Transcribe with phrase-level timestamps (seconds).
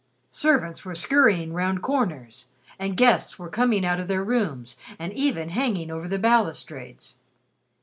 [0.31, 2.47] Servants were scurrying round corners,
[2.79, 7.17] and guests were coming out of their rooms and even hanging over the balustrades.